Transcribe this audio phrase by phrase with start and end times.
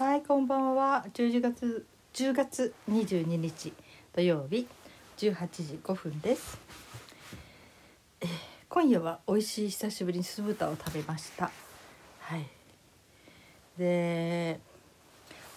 [0.00, 1.04] はい、こんばんは。
[1.12, 3.74] 10月10月22日
[4.14, 4.66] 土曜日
[5.18, 6.58] 18時5分です。
[8.22, 8.28] えー
[8.70, 11.50] 今夜は美味しい久しぶりに酢豚を食べました。
[12.20, 12.46] はい。
[13.76, 14.58] で、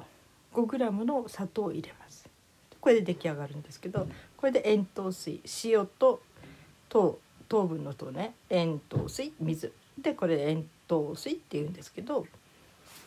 [0.53, 2.30] 5g の砂糖を入れます。
[2.80, 6.21] これで出来上がるんですけどこれで塩糖水塩と
[6.89, 8.33] 糖糖分の糖ね。
[8.49, 9.71] 塩糖水水。
[9.97, 12.25] でこれで塩糖水っていうんですけど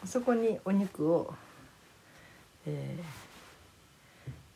[0.04, 1.34] そこにお肉を、
[2.66, 2.98] え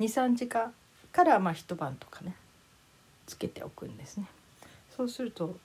[0.01, 0.73] ー、23時間
[1.11, 2.35] からまあ一晩とかね。
[3.29, 4.27] つけておくんですね。
[4.97, 5.57] そうすると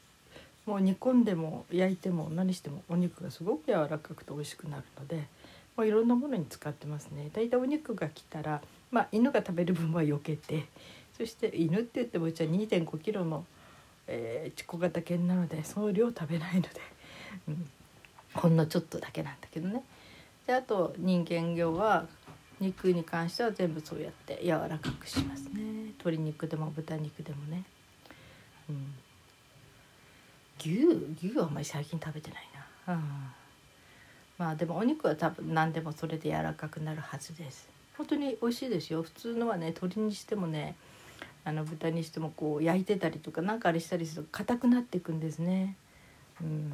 [0.66, 5.23] もう煮込んでも焼いても何してもお肉がすごく柔らかくて美味しくなるので
[5.75, 7.30] もういろんなものに使ってますね。
[7.33, 8.61] だいたいお肉が来たら、
[8.92, 10.65] まあ、犬が食べる分は避けて
[11.17, 13.45] そして犬って言ってもうちは2 5キロの、
[14.08, 16.70] えー小型犬なのでその量食べないので、
[17.48, 17.70] うん、
[18.33, 19.83] ほんのちょっとだけなんだけどね。
[20.45, 22.08] であと人間用は
[22.63, 25.61] 肉に関しては全部そうやって柔らかくしますね。
[25.99, 27.63] 鶏肉でも豚肉でもね、
[28.69, 28.93] うん、
[30.59, 30.85] 牛
[31.27, 32.49] 牛はあんまり最近食べてない
[32.87, 33.03] な、うん、
[34.37, 37.67] まあでもお肉は多分何でもそれで柔らかくなるはずです。
[37.97, 39.03] 本当に美味しいですよ。
[39.03, 40.75] 普通のはね鶏にしてもね
[41.45, 45.75] あの豚にしてもこう焼いてたりとかなんかあれしたりすると硬くなっていくんですね。
[46.41, 46.71] うん。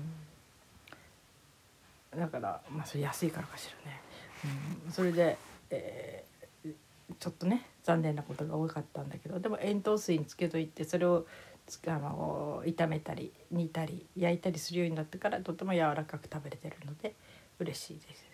[2.15, 4.01] だからまあそれ安いからかしらね、
[4.85, 5.37] うん、それで、
[5.69, 6.29] えー
[7.19, 11.25] ちょっとね残念なことが多かったんだけどでも塩糖水につけといてそれを
[11.87, 17.13] あの炒めたり煮たり焼いたりするようになってからとても柔らかく食べれてるので
[17.59, 18.29] 嬉しいです。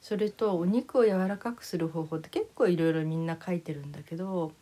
[0.00, 4.52] それとお肉を柔らかくする方法って結構いろいろみんな書いてるんだけど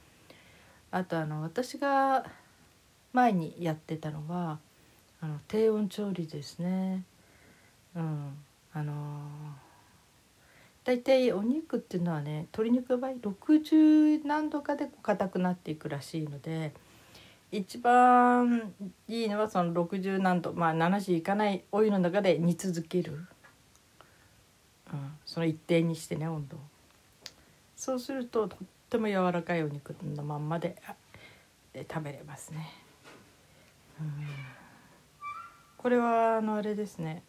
[0.91, 2.27] あとあの私が
[3.13, 4.59] 前にやってたのは
[5.21, 7.05] あの低温調理ですね。
[7.95, 8.37] うん、
[8.73, 9.29] あの
[10.89, 16.73] 大体お肉っていうのはね鶏肉の場合60何度かで硬くなっていくらしいので
[17.53, 18.73] 一番
[19.07, 23.13] いいのはその60何度まあ70いかないお湯の中で煮続ける、
[24.91, 26.57] うん、その一定にしてね温度
[27.77, 30.75] そうするととっても柔らかいお肉のまんまで
[31.75, 32.67] で食べれますね、
[34.01, 34.11] うん、
[35.77, 37.23] これはあのあれですね。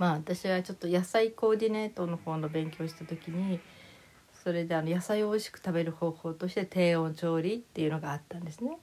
[0.00, 3.60] まあ私はちょっと野菜コーディネートの方の勉強した時に
[4.42, 8.78] それであの野菜を美味しく食べる方法として低温調理っていうのがあったんですね。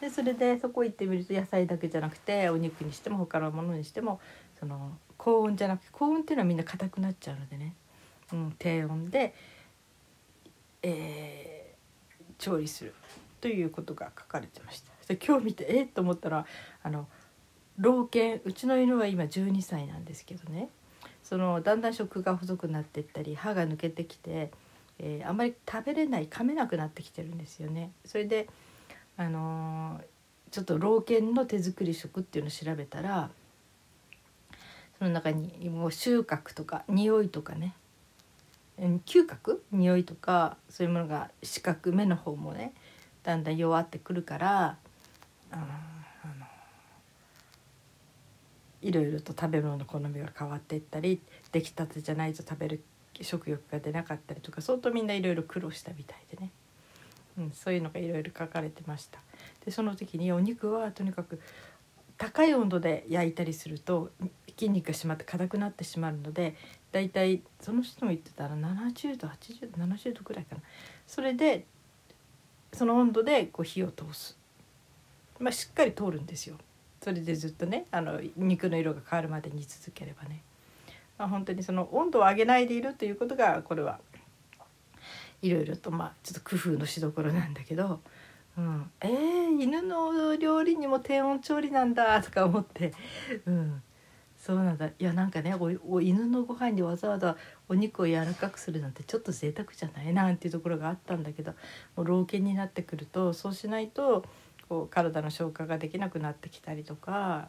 [0.00, 4.18] でそれでそこ行ってみると野菜だけじゃなくてお肉にしても他のものにしても
[4.58, 7.74] その高温じゃなくて高温っていうのはみんな硬くなっちゃうのでね、
[8.32, 9.34] うん、低温で、
[10.82, 11.60] えー
[12.38, 12.94] 調理する
[13.42, 14.90] ということが書かれてました。
[15.06, 16.46] で今日見てえっと思ったら
[16.82, 17.06] あの
[17.80, 20.68] 老犬うちの犬は今12歳なんですけどね。
[21.24, 24.50] そのだんだん食が細くなっていったり歯が抜けてきて、
[24.98, 27.90] えーあんまり食べれない噛めなくなってきてるんですよね。
[28.04, 28.48] それで
[29.16, 30.04] あのー
[30.50, 33.30] ちょっと老犬の手作り食っていうのを調べたら
[34.98, 37.74] その中にもう収穫とか匂いとかね。
[38.78, 39.62] 嗅覚？
[39.72, 42.72] 匂いとかそういうものが視覚目の方もね
[43.22, 44.76] だんだん弱ってくるから
[45.52, 45.66] あのあの
[48.82, 51.20] いろいろと食べ物の好みが変わっていったり
[51.52, 52.82] 出来たてじゃないと食べる
[53.20, 56.50] 食欲が出なかったりとか相当みんないろいろ苦労したみたいでね、
[57.38, 59.18] うん、そういうのがいろいろ書かれてました。
[59.64, 61.40] でその時にお肉はとにかく
[62.16, 64.10] 高い温度で焼いたりすると
[64.58, 66.54] 筋肉が締まって硬くなってしまうので
[66.92, 70.62] だいたいその人も言ってたら70度80度70度ぐらいかな。
[71.06, 71.64] それで
[72.72, 74.38] その温度でこう火を通す、
[75.38, 76.56] まあ、しっかり通るんですよ。
[77.02, 80.42] それでずっとねあの肉の色が変わるまで煮続ければね、
[81.18, 83.98] まあ、本当にその温度を上げないでいるということがこれは
[85.42, 88.00] いろいろとまあちょっと工夫のしどころなんだけど、
[88.58, 92.92] うん、えー、犬の料理にも低温調理なんだとか思って、
[93.46, 93.82] うん、
[94.36, 94.88] そうなんだ。
[94.88, 97.38] いやなんかねお犬のご飯にわざわざ
[97.70, 100.12] お肉を柔らかくするなんてちょっと贅沢じゃない？
[100.12, 101.52] なんていうところがあったんだけど
[101.96, 104.26] もう老犬になってくるとそうしないと
[104.70, 107.48] こう体の消化ができなくなってきたりとか、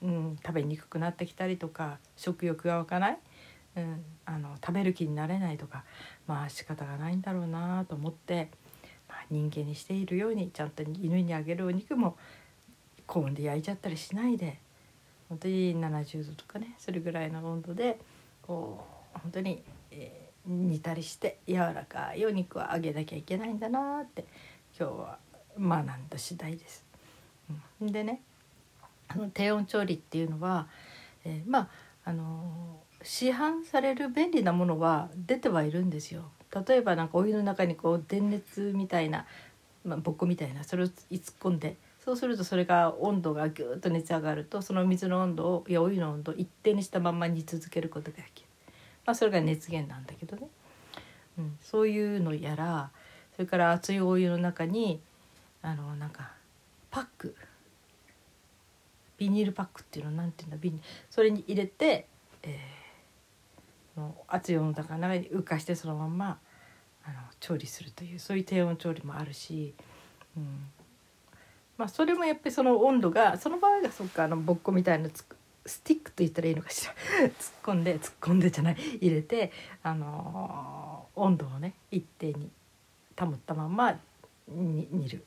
[0.00, 3.18] うん、食べにくくなってきたりとか食欲が湧かない、
[3.76, 5.82] うん、あの食べる気になれないとか
[6.28, 8.48] まあ仕方がないんだろうなと思って、
[9.08, 12.16] まあ、人間にしているようにちゃんと犬にあげるお肉も
[13.08, 14.60] 高温で焼いちゃったりしないで
[15.28, 17.98] 本当に70度とかねそれぐらいの温度で
[18.40, 18.86] こ
[19.16, 24.26] う本当に、えー、煮たりして柔らかいお肉は揚げなきゃいけないんだなって
[24.78, 25.18] 今日は
[25.58, 26.84] 学んだ次第です。
[27.80, 28.20] でね
[29.08, 30.68] あの低温調理っていうのは、
[31.24, 31.68] えー、まあ
[32.04, 36.24] あの市販される便利なものは出てはいるんですよ。
[36.66, 39.26] 例えばなんかお湯の中にこう電熱みたいな、
[39.84, 40.94] まあ、ボコみたいなそれを突っ
[41.40, 48.48] 込んでそうするとそれが温度がぐーっと熱上がるとその水の温度をいやお湯の温度を一定にしたまま煮続けることができる、
[49.06, 50.48] まあ、それが熱源なんだけどね、
[51.38, 52.90] うん、そういうのやら
[53.34, 55.00] それから熱いお湯の中に
[55.62, 56.32] あのなんか
[56.90, 57.36] パック。
[59.18, 62.08] ビニールパックっていうのなんていうんだビニそれに入れて、
[62.42, 66.38] えー、の熱い温度の中に浮かしてそのまんま
[67.04, 69.74] あの調理するというそういう低温調理もあるし、
[70.36, 70.66] うん、
[71.78, 75.36] まあ、それもやっぱりその温度がその場合がそっかあのぼっこみたいなつく
[75.66, 76.92] スティックと言ったらいいのかしら。
[77.22, 77.32] 突っ
[77.62, 79.52] 込んで突っ込んでじゃない入れて、
[79.84, 82.50] あのー、温度をね一定に
[83.16, 83.98] 保ったまま
[84.48, 85.24] 煮る。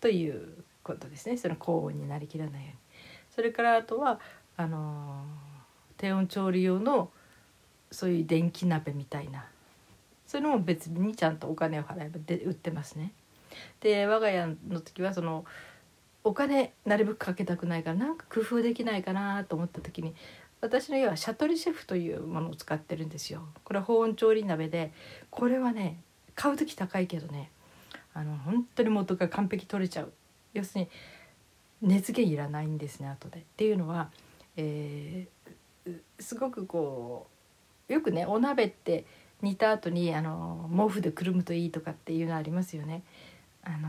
[0.00, 2.74] ということですねその高温になりきらないように。
[3.34, 4.18] それからあとは
[4.56, 5.22] あの、
[5.98, 7.10] 低温調理用の
[7.90, 9.46] そういう電気鍋みたいな
[10.26, 13.12] それも別にちゃんとお金を払えばで売ってますね。
[13.80, 15.44] で我が家の時はその
[16.24, 20.14] お金なるべくかけたくないからなんか工夫できないかなと思った時に
[20.60, 23.46] 私の家はシャトリシェフというものを使ってるんですよ。
[23.64, 24.92] これは保温調理鍋で
[25.30, 26.00] これはね
[26.34, 27.50] 買う時高いけどね
[28.16, 30.12] あの本当に元が完璧取れちゃう
[30.54, 30.88] 要するに
[31.82, 33.40] 熱源いらないんですね後で。
[33.40, 34.10] っていうのは、
[34.56, 37.26] えー、すごくこ
[37.90, 39.04] うよくねお鍋って
[39.42, 43.02] 煮た後にあの毛布でくるむといいとかっていうのありますよね。
[43.62, 43.88] あの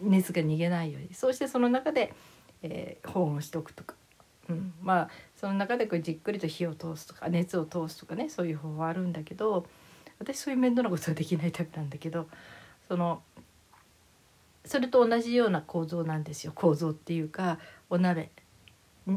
[0.00, 2.14] 熱が逃げないようにそうしてその中で、
[2.62, 3.94] えー、保温しておくとか、
[4.48, 9.66] うん、まあその中でこうじっくりと火を通すとか熱を通すとかねそういう方法はあるんだけど
[10.18, 12.26] 私そういう面倒なことはできないタイプなんだけど
[12.90, 13.22] その
[14.64, 18.30] それと同じような構造なんですよ構造っていうかお鍋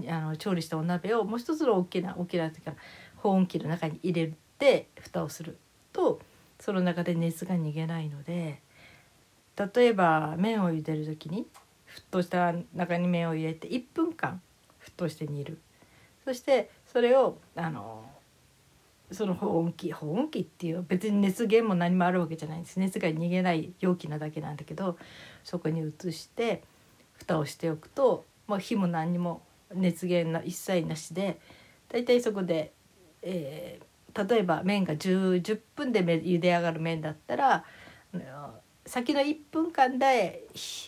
[0.07, 2.73] あの調理したお鍋をもう一つの大きな大きなというか
[3.17, 5.57] 保温器の中に入れて蓋をする
[5.91, 6.21] と
[6.59, 8.61] その中で熱が逃げないので。
[9.55, 11.45] 例えば麺を茹でる時に
[11.87, 14.41] 沸騰した中に麺を入れて1分間
[14.83, 15.59] 沸騰して煮る
[16.25, 18.03] そしてそれをあの
[19.13, 22.79] その保温器保温器っていう別に熱源も何もあるわけじゃないんです。
[22.79, 24.97] 熱が逃げない容器なだけなんだけど
[25.43, 26.63] そこに移して
[27.13, 29.41] 蓋をしておくともう火も何にも
[29.73, 31.39] 熱源な一切なしで
[31.89, 32.73] だいたいそこで、
[33.21, 37.65] えー、例えば麺が 10, 10分で茹で上がる麺だったら
[38.85, 40.47] 先の1分間で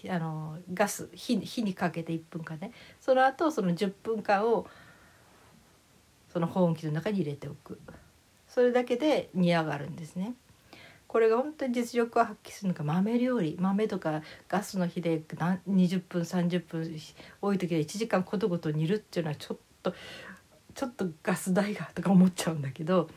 [0.10, 2.72] あのガス火火にかけて1分間ね。
[3.00, 4.67] その後その10分間を
[6.32, 7.79] その保温器の中に入れておく。
[8.55, 10.33] それだけで煮上がるんですね。
[11.09, 13.57] これが本当に実力を発揮するのが豆料理。
[13.59, 16.89] 豆とかガスの火で20分30分
[17.41, 19.93] 多い時は1時間ことごと煮るっていうのはちょっと
[20.74, 23.09] ちょっとガス代がとか思っちゃうんだけど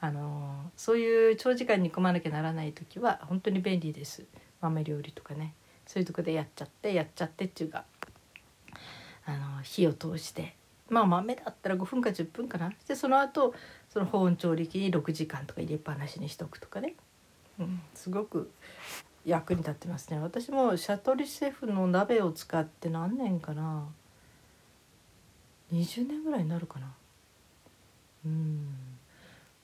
[0.00, 4.24] あのそういう長時間煮込まなきゃならない時は本当に便利です。
[4.60, 5.54] 豆料理とかね。
[5.86, 7.84] そういうとこでやっちゃってやっちゃってっていうか
[9.24, 10.56] あの火を通して。
[10.88, 12.72] まあ豆だったら5分か10分かな。
[12.86, 13.54] でその後
[13.92, 16.94] その保温調理器に6時間とか入れっぱなしにしとくとかね、
[17.58, 18.50] うん、すごく
[19.24, 20.18] 役に立ってますね。
[20.18, 23.88] 私もシャトリシェフの鍋を使って何年かな。
[25.72, 26.92] 20年ぐらいになるかな。
[28.24, 28.66] うん。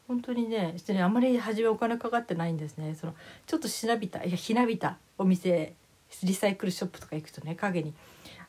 [0.06, 2.94] 本当にねあんまり初めお金かかってないんですね。
[2.94, 3.14] その
[3.46, 5.74] ちょっとしなびたいやひなびたお店
[6.22, 7.92] リサイクルショップとか行くとね影に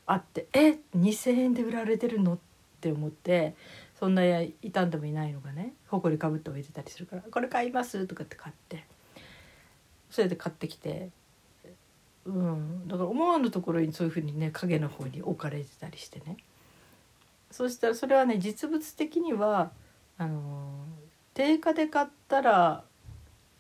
[0.05, 2.38] あって「え2,000円で売られてるの?」っ
[2.79, 3.55] て思って
[4.00, 4.22] そんな
[4.62, 8.86] 傷んでもいないのがねほこりかぶって置いてたりするから「これ買います」とかって買って
[10.12, 11.10] それで買ってきて。
[12.25, 16.36] うん、だから思わぬところにそういうふうにね影の方に置かれてたりしてね
[17.51, 19.72] そしたらそれはね実物的には
[20.18, 20.86] あの
[21.34, 22.84] 定価で買ったら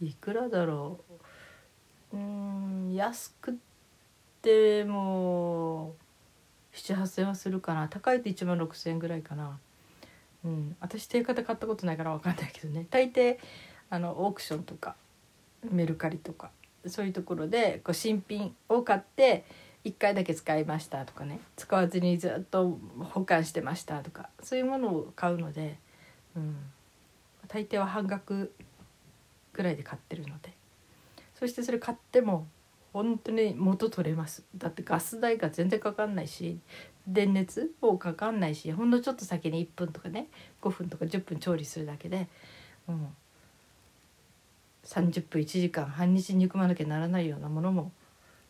[0.01, 0.99] いくらだろ
[2.11, 3.57] ううん安く
[4.41, 5.95] ても
[6.73, 9.59] 7,8,000円はするかな高いと1万6,000円ぐらいかな。
[10.47, 12.87] うん、私定価で買ったことないから分かんないけどね。
[12.89, 13.37] 大抵
[13.89, 14.95] あのオークションとか
[15.69, 16.51] メルカリとか
[16.85, 19.43] そういうところでこう新品を買って
[19.83, 21.41] 1回だけ使いましたとかね。
[21.57, 22.79] 使わずにずっと
[23.13, 25.77] 保管してましたとかそういうものを買うので、
[26.35, 26.55] うん、
[27.49, 28.53] 大抵は半額
[29.51, 30.53] ぐらいで買ってるので。
[31.35, 32.47] そしてそれ買っても
[32.93, 34.43] 本当に元取れます。
[34.55, 36.59] だってガス代が全然かかんないし
[37.07, 40.27] 電熱もかかんないしほんのちょっと先に1分とかね
[40.61, 42.27] 5分とか10分調理するだけで、
[42.87, 43.07] うん、
[44.83, 47.91] 30分1時間半日煮まなきゃならないようなものも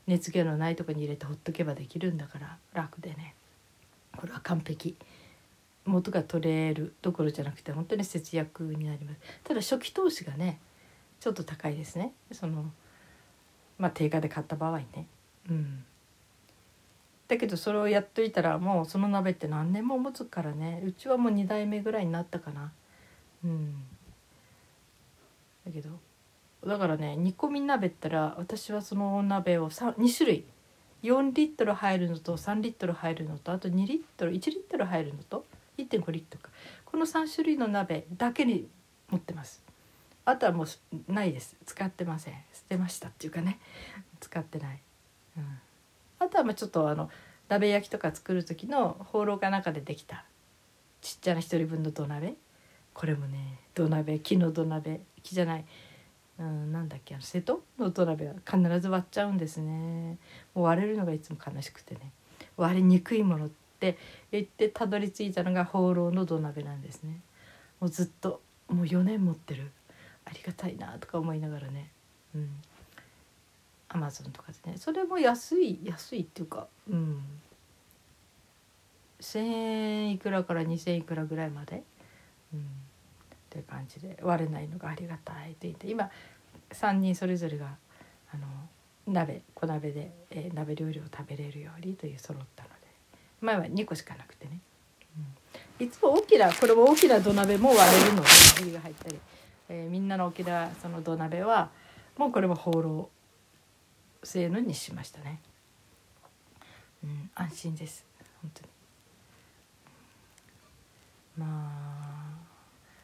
[0.07, 3.35] 熱源のないとこに入れてほっとけばできるんだから楽でね。
[4.15, 4.95] これは完璧。
[5.85, 9.19] 元が取れるどころじゃなくて本当に節約になります。
[9.43, 10.59] ただ初期投資がね
[11.19, 12.13] ちょっと高いですね。
[12.31, 12.65] その
[13.77, 15.07] まあ定価で買った場合ね。
[15.49, 15.83] うん。
[17.27, 20.81] だけどそれをやっといたらもうその鍋って何年も持つからね。
[20.85, 22.71] うちはもう2代目ぐらいになったかな。
[23.43, 23.73] うん。
[25.65, 25.89] だけど
[26.65, 30.45] だからね煮込み鍋ったら私はその鍋を 2, 種類。
[31.03, 35.45] 4リットル入るのと3リットル入るのとあと2リットル1リットル入るのと
[35.77, 36.49] 1.5リットルか。
[36.85, 38.67] この3種類の鍋だけに
[39.09, 39.61] 持ってます。
[40.25, 40.67] あとはもう
[41.11, 41.55] ないです。
[41.65, 42.33] 使ってません。
[42.53, 43.59] 捨てましたっていうかね。
[44.19, 44.79] 使ってない、
[45.37, 45.59] うん、
[46.19, 47.09] あとはまあちょっとあの
[47.49, 50.25] 鍋焼きとか作る時の放浪かなんかでできた
[51.01, 52.35] ちっちゃな1人分の土鍋。
[52.93, 55.65] これもね土鍋木の土鍋木じゃない。
[56.39, 60.17] うん、なんだっけあの瀬戸の土鍋は必ず割っちゃうんですね。
[60.53, 62.11] もう割れるのがいつも悲しくてね。
[62.57, 63.97] 割りにくいものって
[64.31, 67.21] 言ってたどり着いたのが放浪の土鍋なんですね。
[67.79, 69.71] もうずっともう4年持ってる。
[70.25, 71.91] ありがたいなとか思いながらね。
[72.35, 72.49] うん。
[73.89, 74.77] アマゾンとかでね。
[74.77, 77.21] それも安い安いっていうかうん。
[79.19, 81.83] 1,000円いくらから2,000いくらぐらいまで、
[82.53, 82.63] うん、っ
[83.49, 85.89] ていう感じで割れないのがありがたいと言って。
[85.89, 86.09] 今
[86.71, 87.75] 3人それぞれが
[88.33, 88.45] あの
[89.07, 92.87] 鍋小鍋で、えー、鍋料理を食べれるようにという揃ったので。
[93.41, 94.59] 前は2個しかなくてね、
[95.79, 98.27] うん、いつも大きなこれも大きな土鍋も割れるので
[98.63, 99.19] お湯が入ったり、
[99.69, 101.69] えー、みんなの大きなその土鍋は
[102.17, 103.09] もうこれも放浪。
[104.27, 105.39] 製のにしましたね、
[107.03, 108.05] うん、安心です。
[108.41, 108.67] 本当に。
[111.37, 112.27] まあ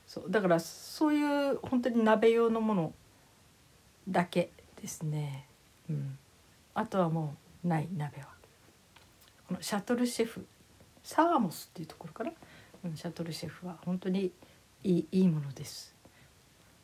[0.07, 2.93] そうだからそういう本当に鍋用のもの
[4.07, 4.51] だけ
[4.81, 5.47] ですね、
[5.89, 6.17] うん、
[6.73, 8.27] あとはもうない鍋は。
[9.47, 10.45] このシャトルシェフ
[11.03, 12.31] サーモスっていうところから、
[12.85, 14.31] うん、シャトルシェフは本当に
[14.83, 15.95] いいいいものです。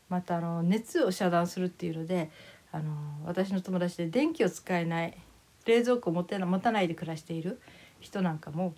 [0.10, 2.32] またあの熱を遮断するっていうので
[2.72, 2.92] あの
[3.26, 5.18] 私の友達で電気を使えない
[5.66, 7.60] 冷蔵庫を持てな持たないで暮らしている
[8.00, 8.74] 人なんかも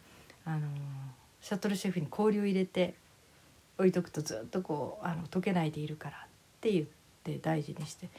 [0.45, 0.67] あの
[1.41, 2.95] シャトルシェフに氷を入れて
[3.77, 6.19] 置いとくとずっとこうあの溶けないでいるからっ
[6.61, 6.85] て言っ
[7.23, 8.09] て大事にして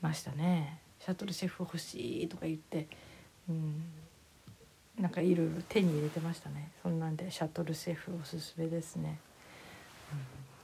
[0.00, 0.78] ましたね。
[1.00, 2.86] シャトルシェフ欲しいとか言って、
[3.48, 3.82] うん、
[4.98, 6.70] なんかいろいろ手に入れてましたね。
[6.82, 9.18] そんなんでシャトルシェフおすすめですね。
[10.12, 10.55] うん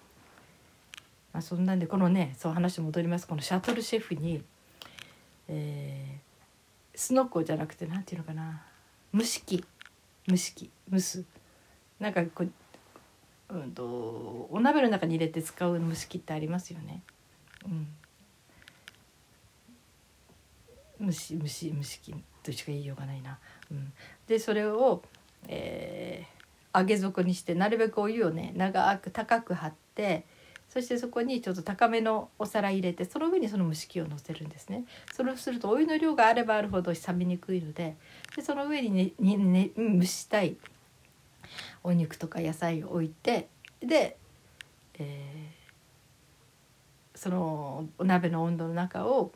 [1.32, 3.26] まあ、そんなんでこのねそう話戻ります。
[3.26, 4.42] このシャトルシェフに、
[5.48, 8.62] えー、スノコじゃなくてなんていうのかな。
[9.14, 9.64] 蒸し器。
[10.28, 10.70] 蒸し器。
[10.90, 11.24] 蒸す。
[11.98, 12.50] なんかこう
[13.54, 17.02] うんとお鍋の中に入れて使う蒸し器ってありますよね。
[21.00, 23.38] うん、蒸し蒸し蒸し器としか言いようがないな。
[23.70, 23.92] うん、
[24.26, 25.02] でそれを、
[25.48, 30.24] えー、揚げ底にしてなるべくお湯をね長く高く張って
[30.72, 34.84] そしてそこにちょっと高めのお皿入れてその上にその蒸し器を乗せるんですね。
[35.12, 37.94] それをするとお湯の量があればあるほど冷めにくいので
[38.34, 40.56] でその上にねにね蒸したい
[41.84, 43.48] お肉とか野菜を置いて
[43.80, 44.16] で、
[44.98, 49.30] えー、そのお鍋の温度の中を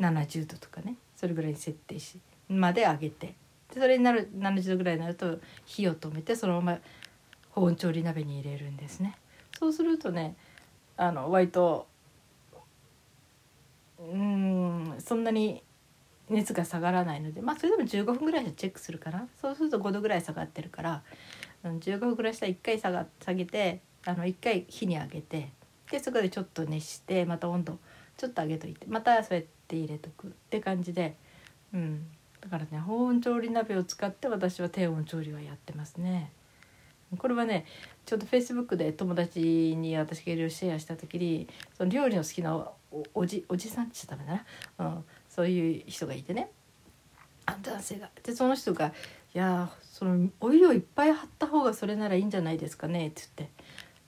[0.00, 2.18] 70度とかねそれぐらいに設定し
[2.48, 3.36] まで上げて
[3.72, 6.78] でそれになる70度ぐらいになると火を止めてそのまま
[7.50, 9.16] 保温調理鍋に入れるんですね。
[9.60, 10.34] そうするとね
[10.96, 11.86] あの割と
[13.98, 15.62] うんそんなに
[16.28, 19.28] 熱が下がらないのでまあそれでも15分ぐらいでチェックするかな。
[19.40, 21.02] そうすると5度ぐらい下がってるから
[21.64, 25.50] 15分ぐらいしたら1回下が下げてあの1回火に上げて
[25.90, 27.78] でそこでちょっと熱してまた温度
[28.16, 30.28] ちょっと上げといてまたそうやって入れとく。
[30.28, 31.16] って感じで、
[31.72, 32.06] うん、
[32.40, 36.32] だからね保温調理鍋を使って私は低温調理はやってますね。
[37.18, 37.66] これはね
[38.04, 42.68] ちょっとフェイスブックで友達に私がいろいろシェアした時にその料理の好きな
[43.14, 44.44] おじおじさんって言っちゃダメ
[44.78, 46.50] だな、うん、そういう人がいてね。
[47.62, 48.10] 男性が。
[48.22, 48.92] でその人が
[49.34, 53.56] 「いやそのオイルをいっぱい貼った方がそれならいいんじゃないですかね」って言って。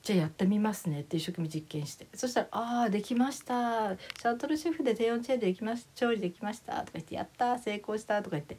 [0.00, 1.00] じゃあやってみますね。
[1.00, 2.06] って一生懸命実験して。
[2.14, 3.96] そしたら「ああできました。
[3.96, 8.56] シャトルシェフで低温チェーンでできまし調理できました」とか言って「やった成功した」とか言って。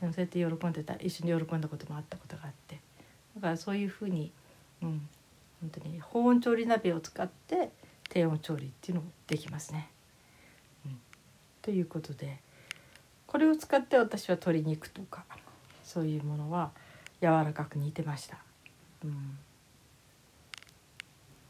[0.00, 0.94] そうやって喜んでた。
[0.96, 2.78] 一緒に喜んだこともあったことがあって。
[3.36, 4.32] だからそういうふうに、
[4.82, 5.08] うん、
[5.60, 7.70] 本当に保温調理鍋を使って
[8.08, 9.90] 低温調理っていうのもできますね。
[10.86, 10.98] うん、
[11.62, 12.38] ということで
[13.26, 15.24] これを使って私は鶏肉とか
[15.82, 16.70] そういうものは
[17.20, 18.38] 柔らかく煮てました。
[19.04, 19.38] うん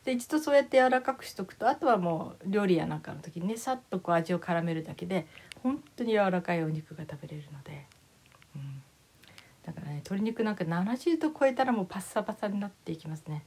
[0.04, 5.26] で一度そうやって柔らかくしとくとあとはもう料理やなんかの時にねさっとこう味を絡めるだけで
[5.62, 7.86] 本当に柔らかいお肉が食べれるので、
[8.54, 8.82] うん、
[9.66, 13.44] だからね鶏肉なんか70度超えたらもうパッサパサになっていきますね。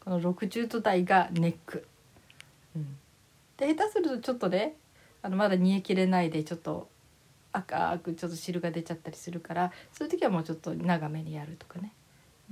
[0.00, 1.86] この60度台がネック、
[2.76, 2.96] うん、
[3.56, 4.76] で下手するとちょっとね
[5.22, 6.88] あのまだ煮えきれないでちょっと
[7.52, 11.92] 赤くちょっと汁が出ちゃったりするからそういう時はもうちょっと長めにやるとかね、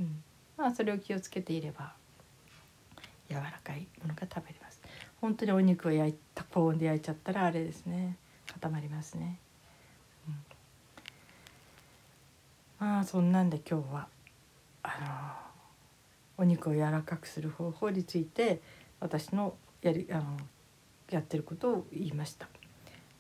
[0.00, 0.22] うん、
[0.56, 1.92] まあそれを気をつけていれば
[3.28, 4.80] 柔らかいものが食べれます。
[5.20, 8.16] 本当にお肉を焼いた高温で焼いちゃったらあれですね。
[8.52, 9.38] 固まりますね、
[10.28, 10.34] うん、
[13.00, 14.08] あそんなんで今日は
[14.82, 15.44] あ
[16.38, 18.60] のお肉を柔らかくする方法について
[19.00, 20.36] 私のやりあの
[21.10, 22.46] やってることを言いました。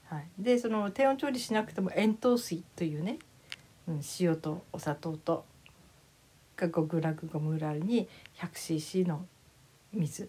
[0.06, 3.18] はい、でその低温調理しなくても塩糖水というね、
[3.88, 5.46] うん、塩とお砂糖と
[6.56, 8.06] が 5g ムラルに
[8.38, 9.24] 100cc の
[9.94, 10.28] 水。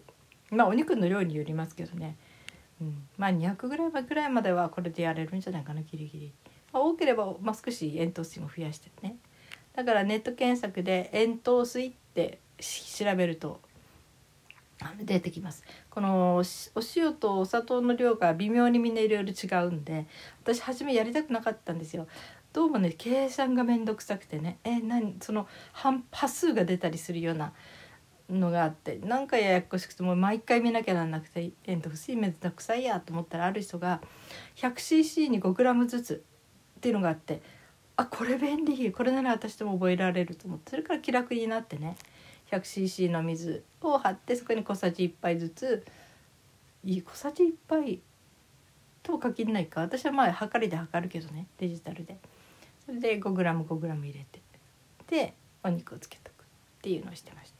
[0.50, 2.16] まあお肉の量によりますけどね、
[2.80, 6.32] うん、まあ 200g ぐらいまではこれでやれるんじゃないかなギリギリ、
[6.72, 9.16] まあ、多ければ、まあ、少し塩糖水も増やしてね。
[9.76, 13.60] だからネット検索で塩糖水って調べると
[15.02, 15.64] 出てきます。
[15.90, 16.42] このお
[16.96, 20.06] 塩とお砂糖の量が微妙にみんないろいろ違うんで
[20.42, 22.08] 私初めやりたくなかったんですよ。
[22.52, 24.58] どうもね計算が面倒くさくてね。
[24.64, 25.16] え何？
[25.20, 27.52] その半端数が出たりするような
[28.30, 34.00] のがあってなんかややこしくてもう毎回見なきゃなんなくて煙突水面倒くさいやと思ったらある人が
[34.56, 36.24] 100cc に 5g ずつ
[36.78, 37.42] っていうのがあって
[37.96, 38.92] あこれ便利。
[38.92, 41.96] これなら私でも覚えられると思ってそれから気楽になってね。
[42.50, 45.84] 100cc の水を張ってそこに小さじ1杯ずつ。
[46.84, 48.00] いい小さじ1杯
[49.02, 49.80] とも限らないか。
[49.80, 51.46] 私はまあ測りで測るけどね。
[51.58, 52.18] デジタルで。
[52.84, 54.40] それで 5g5g 入れて。
[55.08, 56.44] でお肉をつけとくっ
[56.82, 57.56] ていうのをしてました。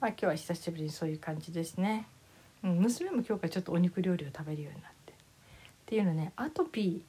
[0.00, 2.06] まあ、今日は久しぶりにそういう感じですね、
[2.62, 5.12] うん、娘も今日からちょっとお肉料理を食べるようになって。
[5.12, 5.16] っ
[5.86, 7.04] ていうのねアトピ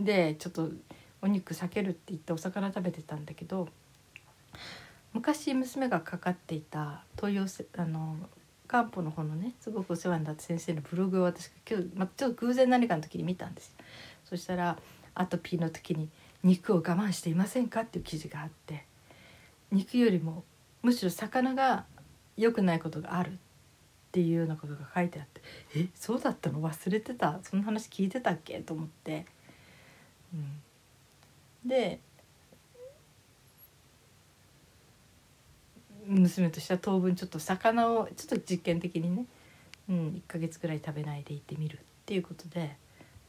[0.00, 0.70] ーでちょっと
[1.20, 3.68] お肉避けるって言ってお魚食べてたんだけど
[5.12, 7.44] 昔娘がかかっていた東洋
[7.82, 8.16] あの
[8.66, 13.74] 漢方の方のねすごくお世話になった先生のブログを私が今日、まあ、ちょっと偶然何かの時に見たんです。
[14.24, 14.78] そしたら
[15.14, 16.08] アトピーの時に
[16.44, 18.84] 「肉を我慢していませんか?」っていう記事があって
[19.72, 20.44] 肉よりも
[20.82, 21.86] むしろ魚が
[22.36, 23.36] 良くないことがあるっ
[24.12, 25.40] ていうようなことが書いてあって
[25.74, 26.60] えそうだったの？
[26.60, 27.40] 忘れてた？
[27.42, 28.60] そんな話聞いてたっけ？
[28.60, 29.26] と思って、
[30.34, 30.62] うん、
[31.68, 32.00] で
[36.06, 39.26] 娘としては当分ちょっと魚をちょっと実験的にね、
[39.88, 42.76] うん、1ヶ月ぐらい食べないでいってみるっていうことで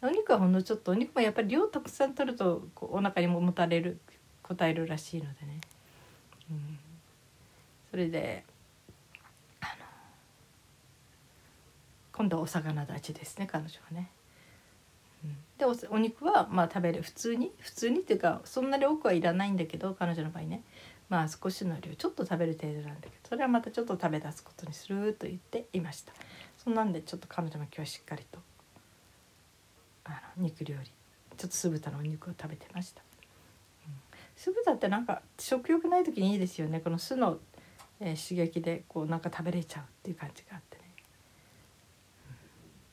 [0.01, 3.99] お肉はほんのちょっとお肉もやっぱり量たくさん取るとこうお腹にももたれる
[4.49, 5.61] 応えるらしいのでね。
[6.49, 6.79] うん
[7.91, 8.43] それで
[12.13, 14.09] 今度はお魚立ちですね彼女はね。
[15.57, 17.01] でお肉はまあ食べる。
[17.01, 20.63] 普通に普通にっていうかそんなに多くはいらないんだけど彼女の場合ね。
[21.09, 26.13] まあ少しの量ちょっと食べる程度なんだけどそれはまたちょっと食べ出すことにすると言っていました。
[26.57, 28.39] そんなんでちょっと彼女も今日はしっかりと
[30.05, 33.01] あの肉料理ちょっと酢豚のお肉を食べてました、
[33.87, 33.93] うん、
[34.35, 36.79] 酢豚ってなんか食欲ない時にいいですよね。
[36.79, 37.39] この酢の
[38.01, 40.83] えー、刺激でこうなんか食べれちゃうっていう感じがあってね、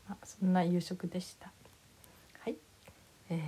[0.08, 1.52] うん、まあ、そんな夕食でした、
[3.28, 3.38] えー、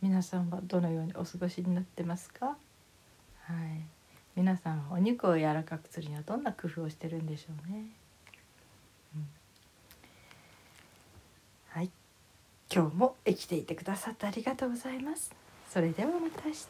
[0.00, 2.46] 皆さんはどのようにお過ごしになってますか？
[2.46, 2.54] は
[3.52, 3.56] い。
[4.36, 7.84] 皆さんはお肉を柔らかくするにはどんな工夫をしてるんでしょうね、
[9.16, 9.28] うん、
[11.68, 11.90] はい。
[12.72, 15.32] 今日も生きていてくださってありがとうございます。
[15.68, 16.68] それではまた明日。